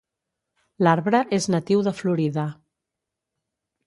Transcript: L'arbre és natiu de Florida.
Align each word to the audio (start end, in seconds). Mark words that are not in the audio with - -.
L'arbre 0.85 1.19
és 1.37 1.45
natiu 1.55 1.83
de 1.89 1.93
Florida. 1.99 2.47